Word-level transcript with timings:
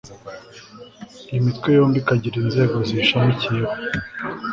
iyi 1.29 1.39
mitwe 1.45 1.69
yombi 1.77 1.97
ikagira 2.01 2.35
inzego 2.39 2.75
ziyishamikiyeho 2.87 3.73